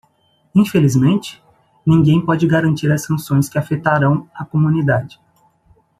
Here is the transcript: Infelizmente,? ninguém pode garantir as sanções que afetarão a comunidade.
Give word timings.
Infelizmente,? 0.55 1.43
ninguém 1.85 2.25
pode 2.25 2.47
garantir 2.47 2.91
as 2.91 3.03
sanções 3.05 3.47
que 3.47 3.59
afetarão 3.59 4.27
a 4.33 4.43
comunidade. 4.43 5.19